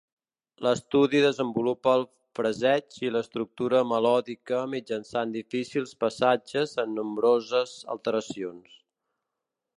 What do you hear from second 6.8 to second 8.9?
amb nombroses alteracions.